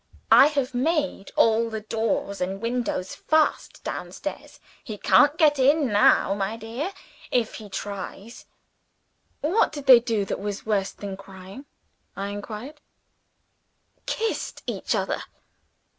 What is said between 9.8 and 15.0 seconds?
they do that was worse than crying?" I inquired. "Kissed each